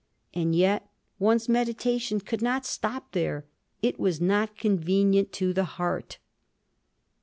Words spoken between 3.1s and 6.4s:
there—it was not convenient to the heart!